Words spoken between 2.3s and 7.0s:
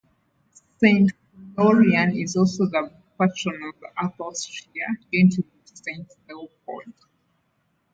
also the patron of Upper Austria, jointly with Saint Leopold.